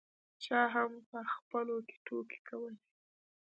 [0.43, 2.81] چا هم په خپلو کې ټوکې کولې.